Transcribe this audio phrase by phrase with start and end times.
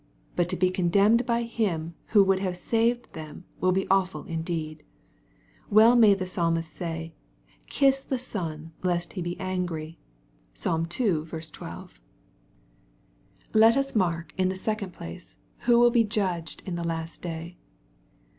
[0.35, 4.81] But to be condemned by Him who would have saved them will be awful indeed.
[5.69, 7.13] Well may the Psalmist Bay,"
[7.69, 9.99] Kiss the Son lest he be angry."
[10.55, 11.21] (Psalm ii.
[11.23, 11.99] 12.)
[13.53, 15.35] Let us mark, in the second place,
[15.69, 17.19] who will be judged in 842 EXP08ITOBY THOUGHTS.
[17.19, 17.57] Oie la^t day.